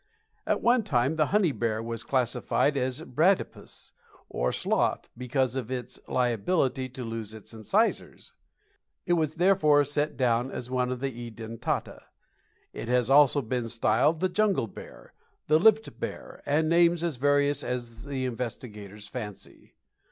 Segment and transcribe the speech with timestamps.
[0.47, 3.91] At one time the Honey Bear was classified as a "Bradipus,"
[4.29, 8.33] or sloth, because of its liability to lose its incisors.
[9.05, 12.01] It was therefore set down as one of the Edentata.
[12.73, 15.13] It has also been styled the Jungle Bear,
[15.45, 19.75] the Lipped Bear, and names as various as the investigators' fancy.